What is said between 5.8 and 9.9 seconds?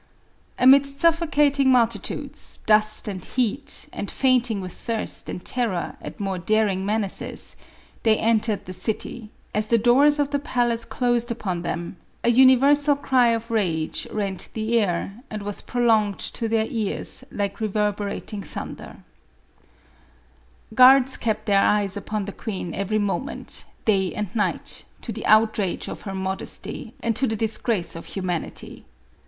at more daring menaces, they entered the city; as the